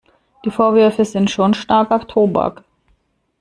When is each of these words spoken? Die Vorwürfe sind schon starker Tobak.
Die 0.45 0.49
Vorwürfe 0.49 1.05
sind 1.05 1.29
schon 1.29 1.53
starker 1.53 2.07
Tobak. 2.07 2.63